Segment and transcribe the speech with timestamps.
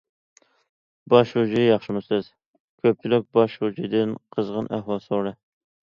[1.13, 2.31] «باش شۇجى ياخشىمۇسىز!»
[2.87, 5.37] كۆپچىلىك باش شۇجىدىن قىزغىن ئەھۋال سورىدى.